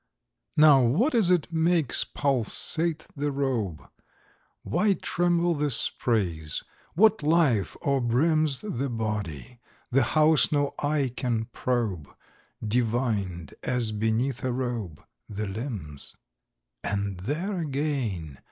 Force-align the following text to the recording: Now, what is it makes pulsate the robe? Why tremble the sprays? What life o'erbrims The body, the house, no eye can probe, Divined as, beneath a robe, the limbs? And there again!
Now, 0.57 0.81
what 0.81 1.13
is 1.13 1.29
it 1.29 1.53
makes 1.53 2.03
pulsate 2.03 3.05
the 3.15 3.31
robe? 3.31 3.87
Why 4.63 4.93
tremble 4.93 5.53
the 5.53 5.69
sprays? 5.69 6.63
What 6.95 7.21
life 7.21 7.77
o'erbrims 7.85 8.61
The 8.61 8.89
body, 8.89 9.59
the 9.91 10.01
house, 10.17 10.51
no 10.51 10.73
eye 10.79 11.13
can 11.15 11.45
probe, 11.53 12.09
Divined 12.67 13.53
as, 13.61 13.91
beneath 13.91 14.43
a 14.43 14.51
robe, 14.51 15.05
the 15.29 15.45
limbs? 15.45 16.15
And 16.83 17.19
there 17.19 17.59
again! 17.59 18.39